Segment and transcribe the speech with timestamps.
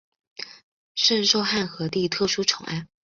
[0.95, 2.87] 甚受汉和帝特殊宠爱。